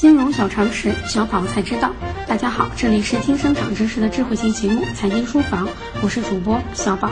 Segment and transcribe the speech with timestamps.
[0.00, 1.90] 金融小常识，小宝才知道。
[2.24, 5.66] 大家好，这里是听生长知识的智慧型节目《财经书房》，
[6.00, 7.10] 我是主播小宝。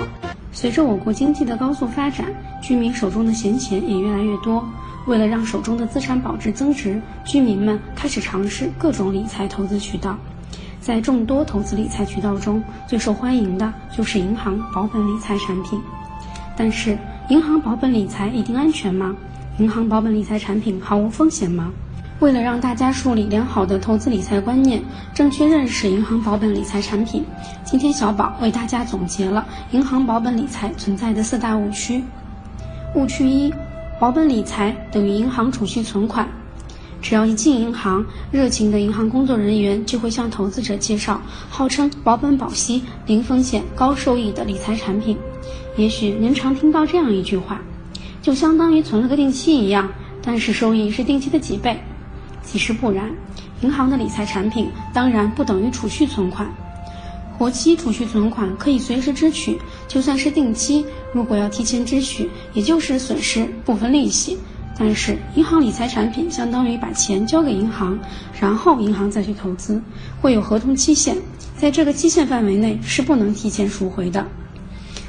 [0.53, 2.27] 随着我国经济的高速发展，
[2.63, 4.65] 居民手中的闲钱也越来越多。
[5.09, 10.17] 为了让手中的资产保值增值，居民们开始尝试各种理财投资渠道。
[10.81, 15.81] 在众多投资理财渠道中，最受欢迎的就是银行保本理财产品。
[16.57, 16.97] 但是，
[17.31, 19.17] 银行保本理财一定安全吗？
[19.59, 21.73] 银行保本理财产品毫无风险吗？
[22.19, 24.83] 为了让大家树立良好的投资理财观念，
[25.13, 27.23] 正确认识银行保本理财产品，
[27.63, 32.03] 今天小宝为大家总结了银行保本理财存在的四大误区。
[32.95, 33.53] 误区一：
[34.01, 36.27] 保本理财等于银行储蓄存款。
[37.03, 41.21] 只要一进银行，热情的银行工作人员就会向投资者介绍
[41.51, 45.19] 号称保本保息、零风险、高收益的理财产品。
[45.77, 47.61] 也许您常听到这样一句话
[48.23, 49.87] ：“就相当于存了个定期一样，
[50.23, 51.79] 但是收益是定期的几倍。”
[52.47, 53.11] 其实不然，
[53.61, 56.49] 银行的理财产品当然不等于储蓄存款。
[57.37, 64.39] 活期储蓄存款可以随时支取，就算是定期，如果要提前支取，也就是损失部分利息。
[64.79, 67.99] 但是银行理财产品相当于把钱交给银行，
[68.41, 69.83] 然后银行再去投资，
[70.21, 71.17] 会有合同期限，
[71.59, 74.27] 在这个期限范围内是不能提前赎回的。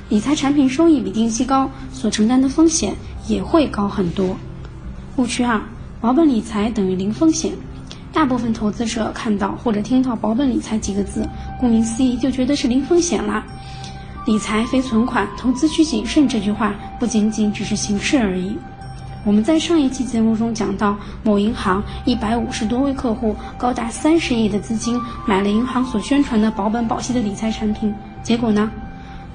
[0.09, 2.95] 理财产品收益比定期高，所承担的风险
[3.28, 4.38] 也会高很多。
[5.17, 5.61] 误区二。
[6.00, 7.53] 保本理财等于零风险，
[8.14, 11.28] 大部分投资者看到或者听到“保本理财”几个字，
[11.59, 13.44] 顾名思义就觉得是零风险啦。
[14.28, 18.56] 理财非存款，投资需谨慎这句话不仅仅只是形式而已。
[19.26, 28.70] 我们在上一期节目中讲到，某银行一百五十多位客户，高达三十亿的资金买了银行所宣传的保本保息的理财产品，结果呢？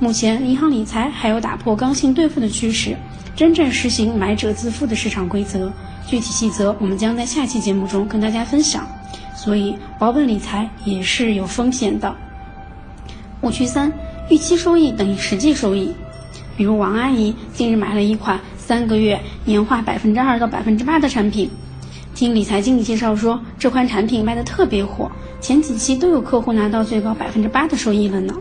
[0.02, 2.96] 目前银行理财还有打破刚性兑付的趋势，
[3.36, 5.72] 真正实行买者自负的市场规则。
[6.08, 8.84] 具体细则我们将在下期节目中跟大家分享，
[9.36, 12.12] 所以保本理财也是有风险的。
[13.42, 13.92] 误区三：
[14.28, 15.92] 预期收益等于实际收益。
[16.56, 21.48] 比如王阿姨近日买了一款三个月年化百分之二到百分之八的产品，
[22.12, 25.08] 听理财经理介绍说这款产品卖的特别火，
[25.40, 28.34] 前几期都有客户拿到最高百分之八的收益了呢。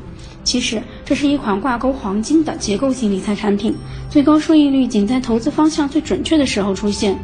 [0.43, 3.75] 其实这是一款挂钩黄金的结构性理财产品，
[4.09, 7.17] 最高收益率仅在投资方向最准确的时候出现，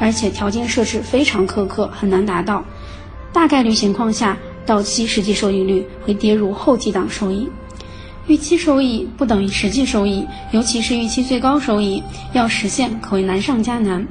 [0.00, 2.64] 而且条件设置非常苛刻，很难达到。
[3.32, 7.48] 大概率情况下，到期实际收益率会跌入后期档收益。
[8.26, 14.06] 预期收益不等于实际收益，尤其是预期最高收益，要实现可谓难上加难。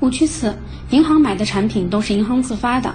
[0.00, 0.56] 误区四：
[0.90, 2.94] 银行买的产品都是银行自发的。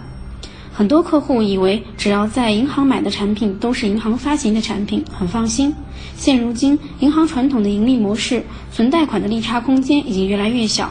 [0.76, 5.72] 很多客户以为只要在银行买的产品都是银行发行的产品，很放心。
[6.18, 10.90] 现如今，银行传统的盈利模式，存贷款的利差空间已经越来越小，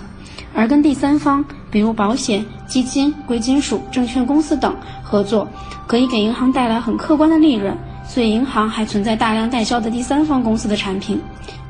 [0.54, 4.72] 而跟第三方，比如保险、基金、贵金属、证券公司等
[5.02, 5.48] 合作，
[5.88, 7.76] 可以给银行带来很客观的利润，
[8.06, 11.20] 所以银行还存在大量代销的第三方公司的产品。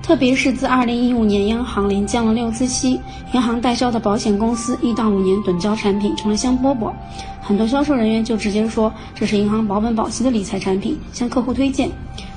[0.03, 3.01] 特别是自2015年央行连降了六次息，
[3.33, 6.93] 银行代销的保险公司一到五年趸交产品成了香饽饽。
[7.41, 11.89] 很多销售人员就直接说这是银行保本保息的理财产品，向客户推荐。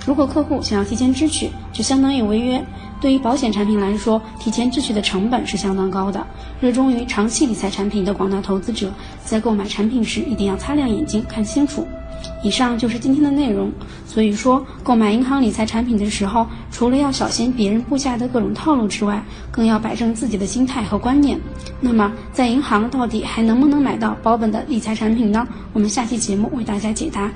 [0.05, 2.63] 如果客户想要提前支取，就相当于违约。
[3.01, 6.25] 对于保险产品来说，提前支取的成本是相当高的。
[6.59, 8.91] 热衷于长期理财产品的广大投资者，
[9.23, 11.87] 在购买产品时一定要擦亮眼睛看清楚。
[12.45, 13.71] 以上就是今天的内容。
[14.05, 21.39] 所以说，购买银行理财产品的时候，除了要小心别人布下的各种套路之外，更要摆正自己的心态和观念。
[21.81, 25.47] 那么，在银行到底还能不能买到保本的理财产品呢？
[25.73, 27.31] 我们下期节目为大家解答。